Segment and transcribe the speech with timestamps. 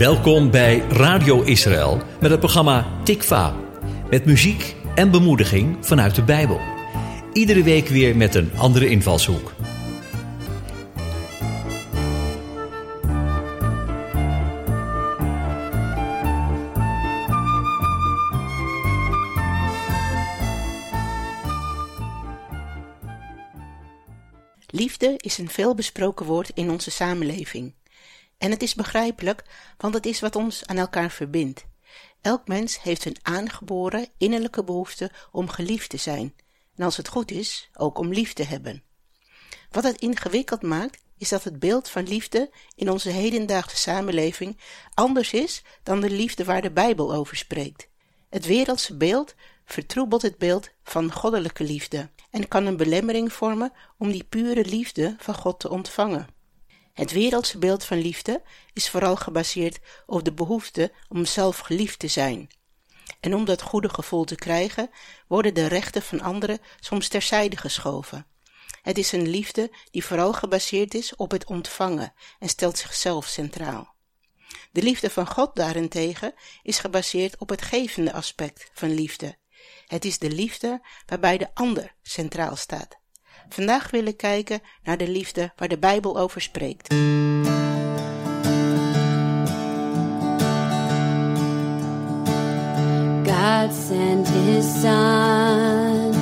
[0.00, 3.56] Welkom bij Radio Israël met het programma Tikva.
[4.10, 6.60] Met muziek en bemoediging vanuit de Bijbel.
[7.32, 9.52] Iedere week weer met een andere invalshoek.
[24.66, 27.72] Liefde is een veelbesproken woord in onze samenleving.
[28.40, 29.44] En het is begrijpelijk,
[29.78, 31.64] want het is wat ons aan elkaar verbindt.
[32.20, 36.34] Elk mens heeft een aangeboren innerlijke behoefte om geliefd te zijn,
[36.76, 38.82] en als het goed is, ook om lief te hebben.
[39.70, 44.58] Wat het ingewikkeld maakt, is dat het beeld van liefde in onze hedendaagse samenleving
[44.94, 47.88] anders is dan de liefde waar de Bijbel over spreekt.
[48.28, 54.10] Het wereldse beeld vertroebelt het beeld van goddelijke liefde en kan een belemmering vormen om
[54.10, 56.38] die pure liefde van God te ontvangen.
[56.92, 62.08] Het wereldse beeld van liefde is vooral gebaseerd op de behoefte om zelf geliefd te
[62.08, 62.50] zijn.
[63.20, 64.90] En om dat goede gevoel te krijgen,
[65.28, 68.26] worden de rechten van anderen soms terzijde geschoven.
[68.82, 73.94] Het is een liefde die vooral gebaseerd is op het ontvangen en stelt zichzelf centraal.
[74.72, 79.38] De liefde van God daarentegen is gebaseerd op het gevende aspect van liefde.
[79.86, 82.99] Het is de liefde waarbij de ander centraal staat.
[83.48, 86.94] Vandaag willen kijken naar de liefde waar de Bijbel over spreekt.
[93.60, 96.12] God sent his son.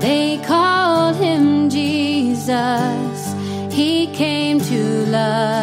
[0.00, 3.20] They called him Jesus.
[3.70, 5.61] He came to love,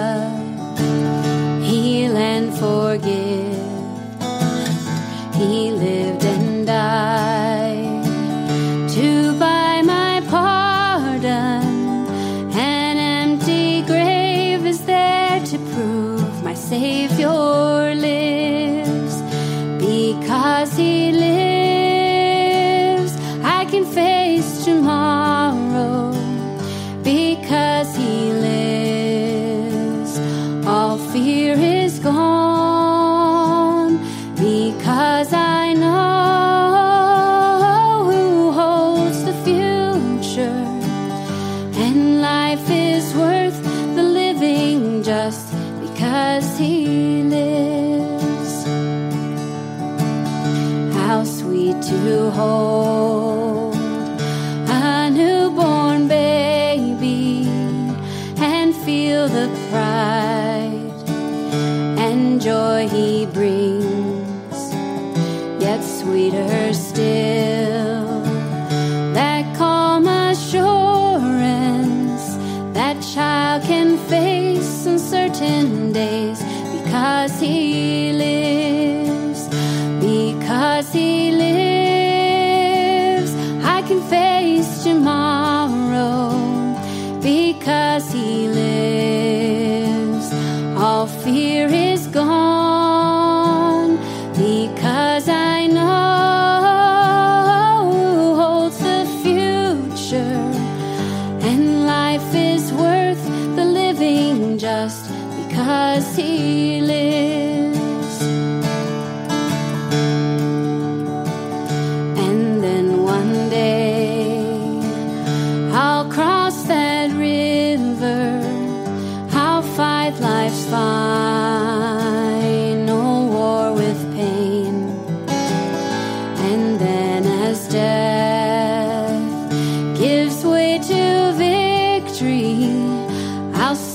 [87.69, 88.68] Because he lives,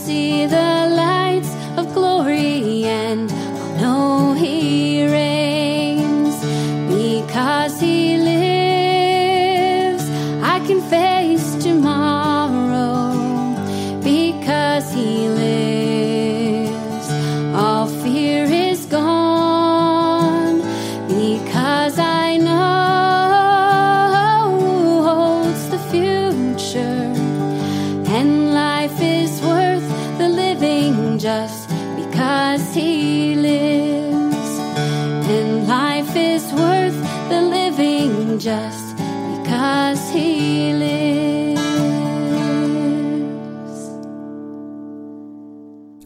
[0.04, 0.73] see the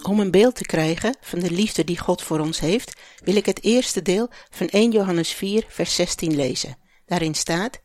[0.09, 3.47] Om een beeld te krijgen van de liefde die God voor ons heeft, wil ik
[3.47, 6.79] het eerste deel van 1 Johannes 4, vers 16 lezen.
[7.07, 7.81] Daarin staat: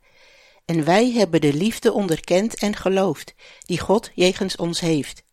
[0.66, 5.24] En wij hebben de liefde onderkend en geloofd, die God jegens ons heeft.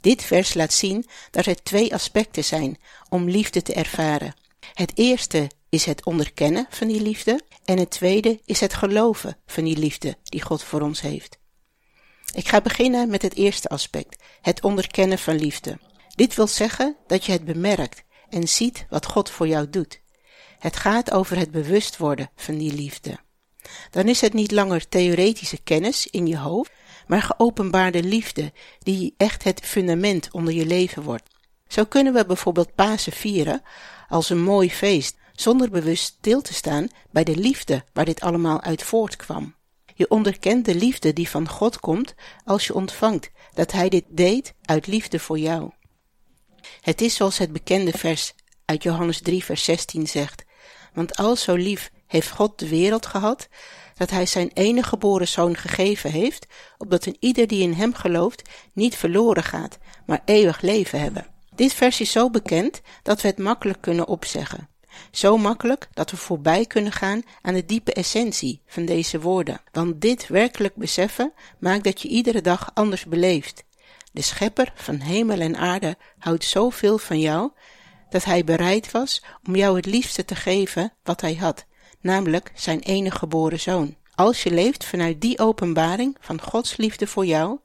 [0.00, 2.78] Dit vers laat zien dat er twee aspecten zijn
[3.08, 4.34] om liefde te ervaren.
[4.72, 9.64] Het eerste is het onderkennen van die liefde en het tweede is het geloven van
[9.64, 11.38] die liefde die God voor ons heeft.
[12.34, 15.78] Ik ga beginnen met het eerste aspect, het onderkennen van liefde.
[16.20, 20.00] Dit wil zeggen dat je het bemerkt en ziet wat God voor jou doet.
[20.58, 23.18] Het gaat over het bewust worden van die liefde.
[23.90, 26.72] Dan is het niet langer theoretische kennis in je hoofd,
[27.06, 31.34] maar geopenbaarde liefde die echt het fundament onder je leven wordt.
[31.68, 33.62] Zo kunnen we bijvoorbeeld Pasen vieren
[34.08, 38.60] als een mooi feest, zonder bewust stil te staan bij de liefde waar dit allemaal
[38.60, 39.54] uit voortkwam.
[39.94, 42.14] Je onderkent de liefde die van God komt
[42.44, 45.70] als je ontvangt dat Hij dit deed uit liefde voor jou.
[46.80, 48.32] Het is zoals het bekende vers
[48.64, 50.44] uit Johannes 3, vers 16 zegt:
[50.94, 53.48] Want al zo lief heeft God de wereld gehad,
[53.94, 56.46] dat Hij zijn enige geboren zoon gegeven heeft,
[56.78, 61.26] opdat een ieder die in Hem gelooft niet verloren gaat, maar eeuwig leven hebben.
[61.54, 64.68] Dit vers is zo bekend dat we het makkelijk kunnen opzeggen.
[65.10, 69.60] Zo makkelijk dat we voorbij kunnen gaan aan de diepe essentie van deze woorden.
[69.72, 73.64] Want dit werkelijk beseffen maakt dat je iedere dag anders beleeft.
[74.10, 77.50] De schepper van hemel en aarde houdt zoveel van jou
[78.10, 81.66] dat hij bereid was om jou het liefste te geven wat hij had,
[82.00, 83.96] namelijk zijn enige geboren zoon.
[84.14, 87.58] Als je leeft vanuit die openbaring van Gods liefde voor jou,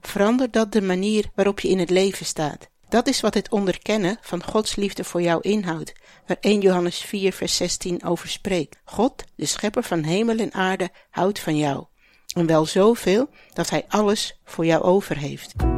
[0.00, 2.68] verandert dat de manier waarop je in het leven staat.
[2.88, 5.92] Dat is wat het onderkennen van Gods liefde voor jou inhoudt,
[6.26, 8.78] waar 1 Johannes 4 vers 16 over spreekt.
[8.84, 11.84] God, de schepper van hemel en aarde, houdt van jou.
[12.34, 15.77] En wel zoveel dat hij alles voor jou over heeft.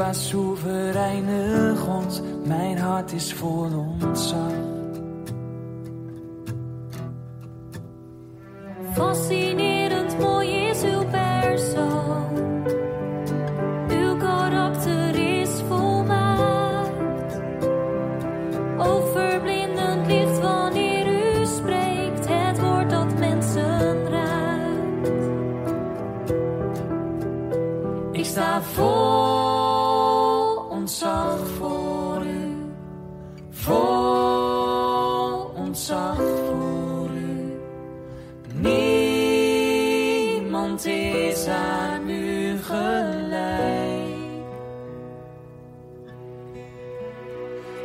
[0.00, 4.49] Onbetwistbaar soevereine God, mijn hart is vol ontzag.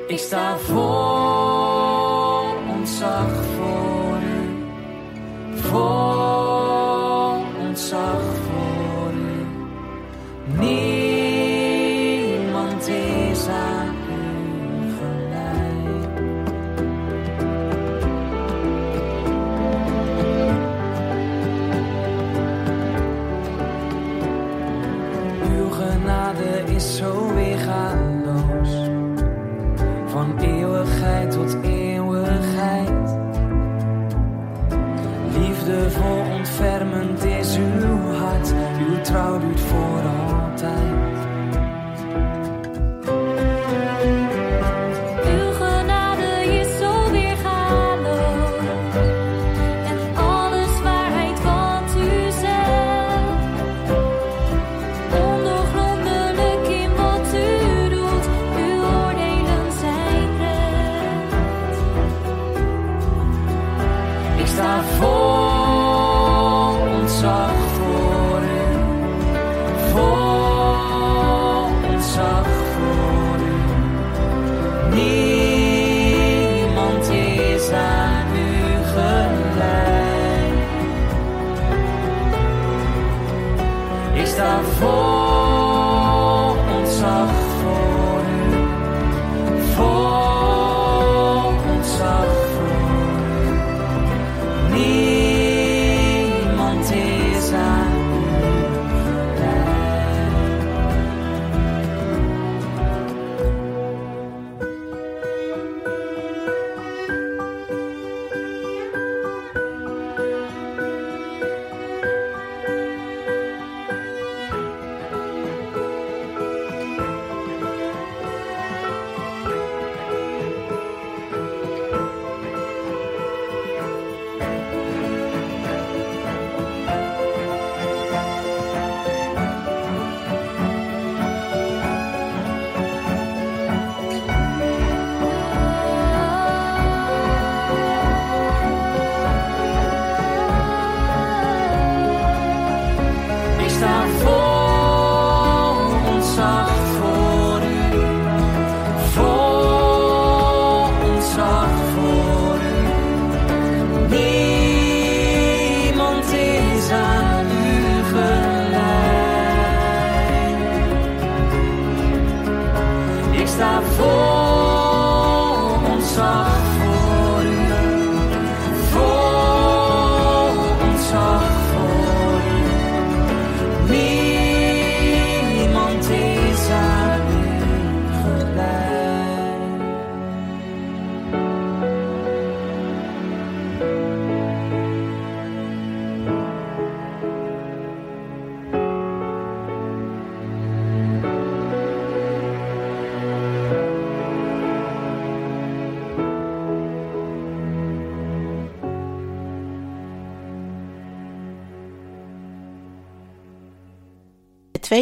[0.08, 4.64] Ik sta vol ontzag voor u,
[5.56, 7.36] vol
[7.68, 9.46] ontzag voor u.
[10.60, 11.68] Niemand
[12.88, 14.24] is aan u
[14.98, 16.20] gelijk.
[25.52, 28.05] Uw genade is zo weergaanloos,
[30.16, 33.18] van eeuwigheid tot eeuwigheid.
[35.38, 38.54] Liefdevol ontfermend is uw hart,
[38.88, 40.95] uw trouw duurt voor altijd.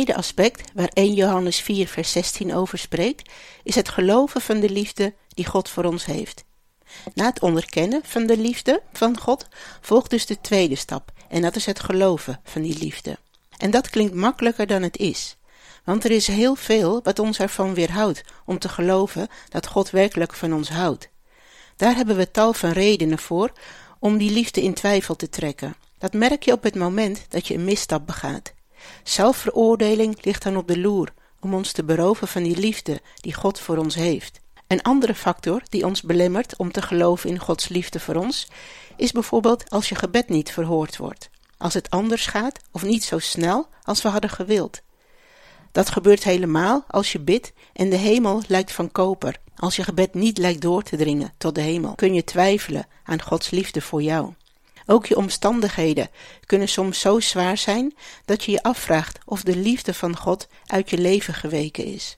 [0.03, 3.29] Tweede aspect, waar 1 Johannes 4, vers 16 over spreekt,
[3.63, 6.43] is het geloven van de liefde die God voor ons heeft.
[7.13, 9.47] Na het onderkennen van de liefde van God
[9.81, 13.17] volgt dus de tweede stap, en dat is het geloven van die liefde.
[13.57, 15.37] En dat klinkt makkelijker dan het is,
[15.83, 20.33] want er is heel veel wat ons ervan weerhoudt om te geloven dat God werkelijk
[20.33, 21.09] van ons houdt.
[21.75, 23.51] Daar hebben we tal van redenen voor
[23.99, 25.75] om die liefde in twijfel te trekken.
[25.97, 28.53] Dat merk je op het moment dat je een misstap begaat.
[29.03, 33.59] Zelfveroordeling ligt dan op de loer om ons te beroven van die liefde die God
[33.59, 34.41] voor ons heeft.
[34.67, 38.47] Een andere factor die ons belemmert om te geloven in Gods liefde voor ons,
[38.97, 43.19] is bijvoorbeeld als je gebed niet verhoord wordt, als het anders gaat of niet zo
[43.19, 44.81] snel als we hadden gewild.
[45.71, 49.41] Dat gebeurt helemaal als je bidt en de hemel lijkt van koper.
[49.55, 53.21] Als je gebed niet lijkt door te dringen tot de hemel, kun je twijfelen aan
[53.21, 54.33] Gods liefde voor jou.
[54.85, 56.09] Ook je omstandigheden
[56.45, 60.89] kunnen soms zo zwaar zijn dat je je afvraagt of de liefde van God uit
[60.89, 62.17] je leven geweken is.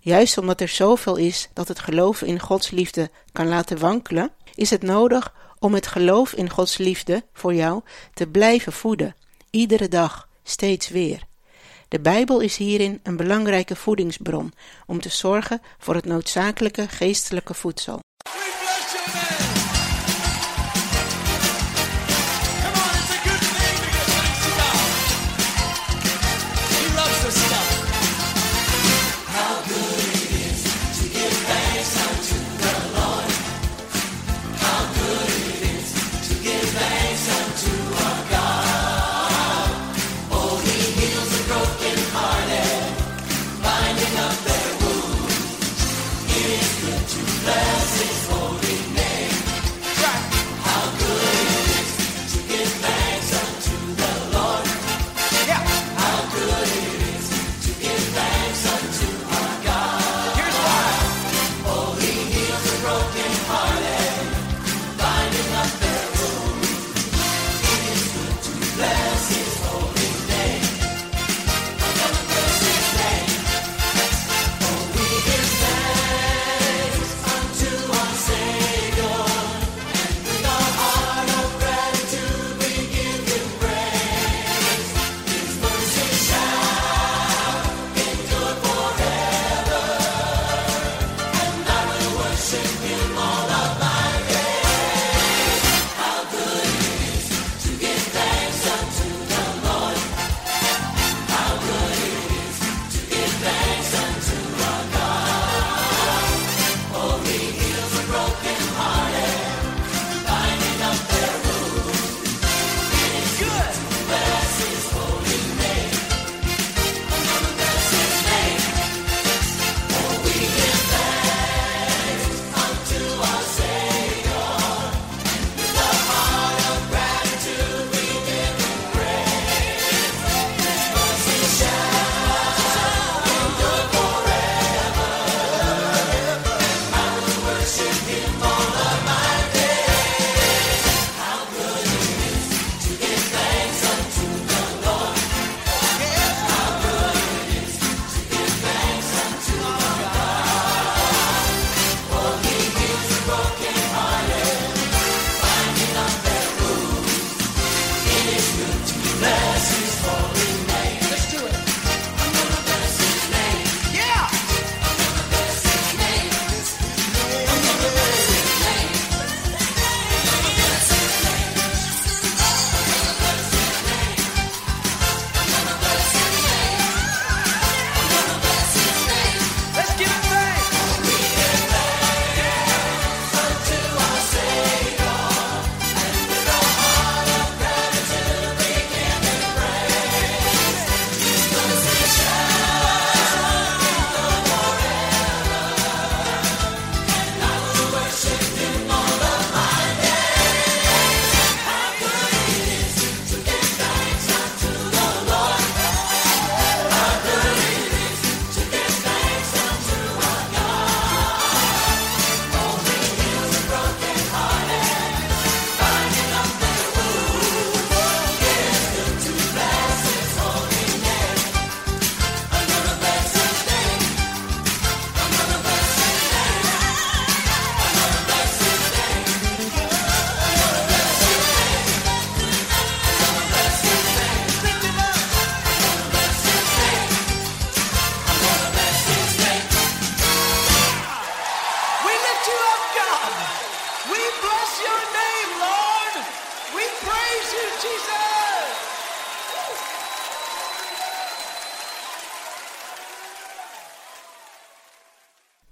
[0.00, 4.70] Juist omdat er zoveel is dat het geloven in Gods liefde kan laten wankelen, is
[4.70, 7.82] het nodig om het geloof in Gods liefde voor jou
[8.14, 9.16] te blijven voeden,
[9.50, 11.28] iedere dag, steeds weer.
[11.88, 14.52] De Bijbel is hierin een belangrijke voedingsbron
[14.86, 18.00] om te zorgen voor het noodzakelijke geestelijke voedsel.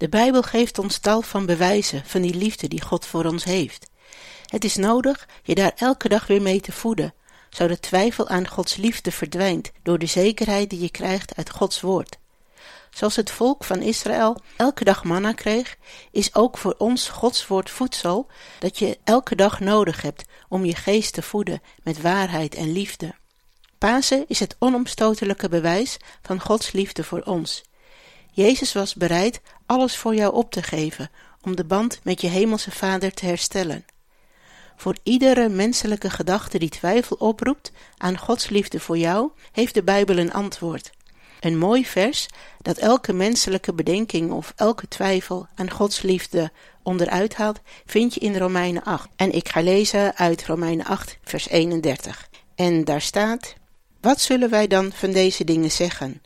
[0.09, 3.89] De Bijbel geeft ons tal van bewijzen van die liefde die God voor ons heeft.
[4.45, 7.13] Het is nodig je daar elke dag weer mee te voeden,
[7.49, 12.17] zodat twijfel aan Gods liefde verdwijnt door de zekerheid die je krijgt uit Gods woord.
[12.89, 15.77] Zoals het volk van Israël elke dag manna kreeg,
[16.11, 18.27] is ook voor ons Gods woord voedsel
[18.59, 23.15] dat je elke dag nodig hebt om je geest te voeden met waarheid en liefde.
[23.77, 27.63] Pasen is het onomstotelijke bewijs van Gods liefde voor ons.
[28.31, 31.09] Jezus was bereid alles voor jou op te geven
[31.41, 33.85] om de band met je hemelse Vader te herstellen.
[34.75, 40.17] Voor iedere menselijke gedachte die twijfel oproept aan Gods liefde voor jou, heeft de Bijbel
[40.17, 40.91] een antwoord.
[41.39, 42.27] Een mooi vers
[42.61, 46.51] dat elke menselijke bedenking of elke twijfel aan Gods liefde
[46.83, 49.09] onderuit haalt, vind je in Romeinen 8.
[49.15, 52.29] En ik ga lezen uit Romeinen 8, vers 31.
[52.55, 53.53] En daar staat:
[54.01, 56.21] Wat zullen wij dan van deze dingen zeggen?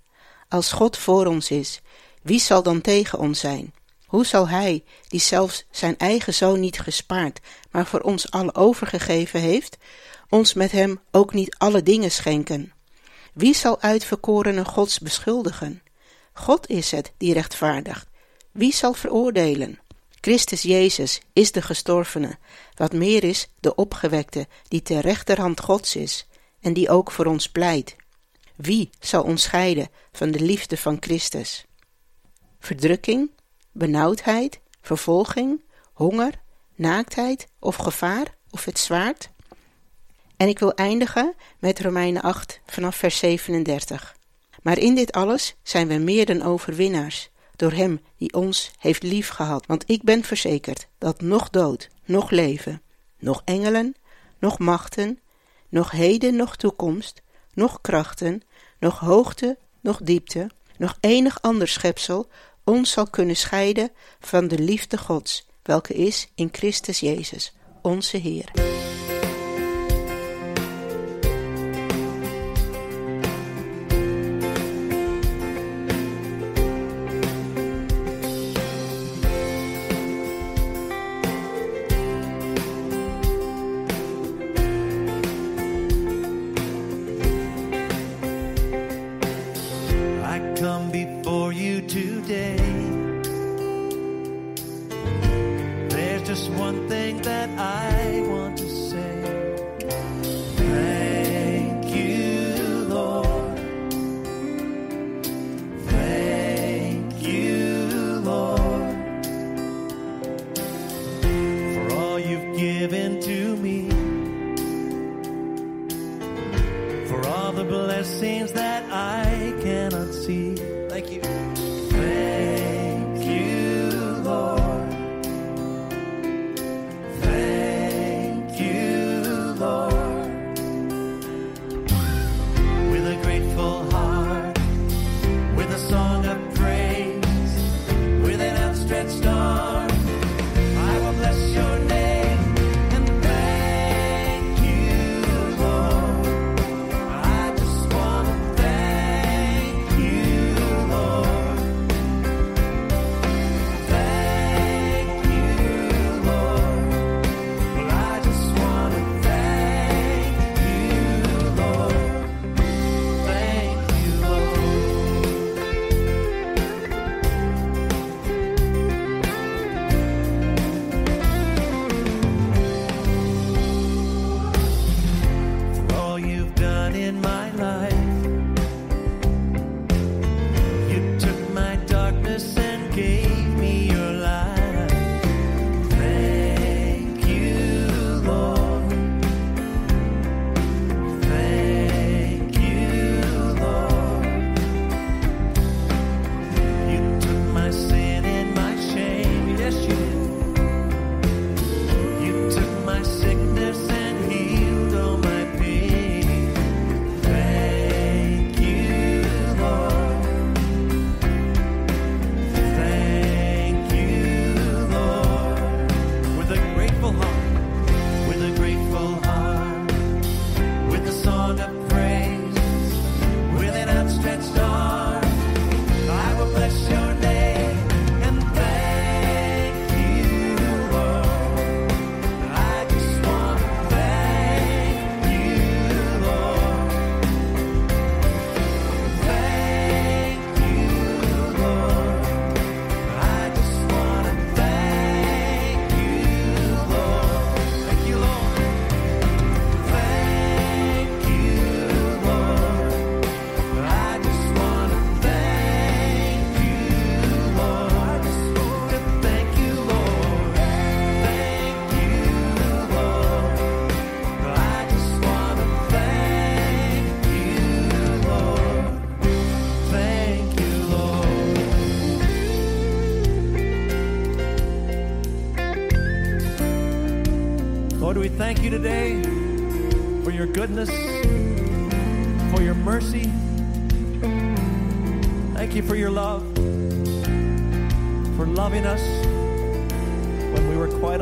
[0.50, 1.82] Als God voor ons is,
[2.24, 3.74] wie zal dan tegen ons zijn?
[4.06, 7.40] Hoe zal Hij, die zelfs zijn eigen zoon niet gespaard,
[7.72, 9.78] maar voor ons alle overgegeven heeft,
[10.30, 12.74] ons met Hem ook niet alle dingen schenken?
[13.34, 15.82] Wie zal uitverkorene Gods beschuldigen?
[16.34, 18.08] God is het die rechtvaardigt.
[18.52, 19.80] Wie zal veroordelen?
[20.22, 22.38] Christus Jezus is de gestorvene,
[22.76, 26.28] wat meer is, de opgewekte, die ter rechterhand Gods is,
[26.62, 27.96] en die ook voor ons pleit.
[28.56, 31.66] Wie zal ons scheiden van de liefde van Christus?
[32.64, 33.32] Verdrukking,
[33.72, 35.62] benauwdheid, vervolging,
[35.94, 36.34] honger,
[36.76, 39.30] naaktheid of gevaar of het zwaard?
[40.38, 44.16] En ik wil eindigen met Romeinen 8 vanaf vers 37.
[44.62, 49.30] Maar in dit alles zijn we meer dan overwinnaars, door Hem die ons heeft lief
[49.30, 49.66] gehad.
[49.66, 52.82] Want ik ben verzekerd dat nog dood, nog leven,
[53.20, 53.96] nog engelen,
[54.40, 55.20] nog machten,
[55.70, 57.22] nog heden, nog toekomst,
[57.54, 58.42] nog krachten,
[58.80, 62.30] nog hoogte, nog diepte, nog enig ander schepsel
[62.64, 68.52] ons zal kunnen scheiden van de liefde Gods, welke is in Christus Jezus, onze Heer.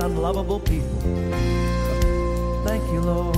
[0.02, 1.00] unlovable people.
[2.66, 3.38] Thank you, Lord.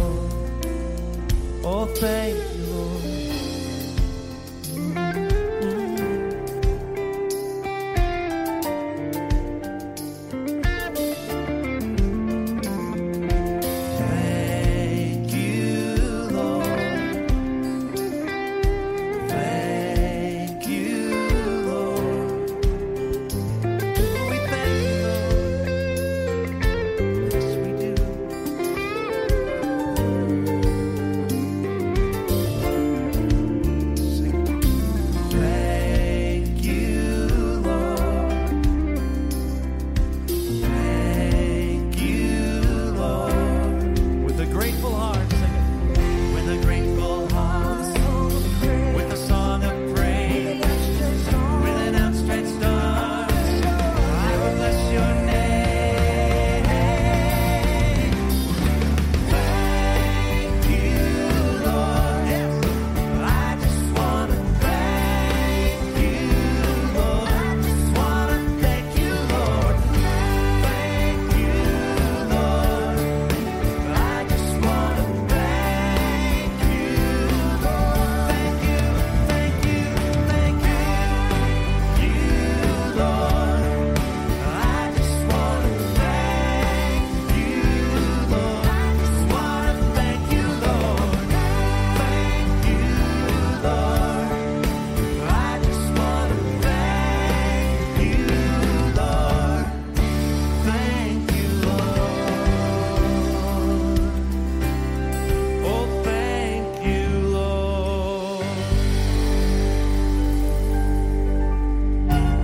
[1.64, 2.53] Oh, thank